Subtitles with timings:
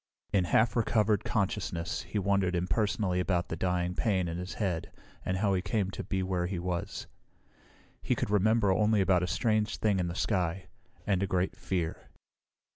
[0.33, 4.91] In half recovered consciousness he wondered impersonally about the dying pain in his head
[5.23, 7.05] and how he came to be where he was.
[8.01, 10.69] He could remember only about a strange thing in the sky,
[11.05, 12.09] and a great fear.